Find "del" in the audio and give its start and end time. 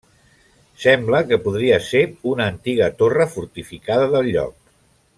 4.17-4.35